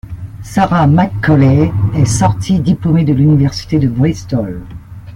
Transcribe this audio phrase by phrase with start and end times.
[0.41, 4.63] Sarah Macaulay est sortie diplômée de l'université de Bristol.